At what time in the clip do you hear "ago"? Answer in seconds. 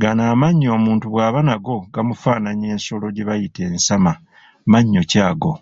5.28-5.52